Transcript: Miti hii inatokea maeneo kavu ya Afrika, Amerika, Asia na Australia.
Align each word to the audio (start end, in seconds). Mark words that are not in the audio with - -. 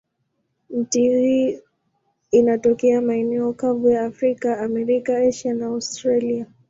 Miti 0.69 1.09
hii 1.09 1.59
inatokea 2.31 3.01
maeneo 3.01 3.53
kavu 3.53 3.89
ya 3.89 4.05
Afrika, 4.05 4.59
Amerika, 4.59 5.17
Asia 5.17 5.53
na 5.53 5.65
Australia. 5.65 6.45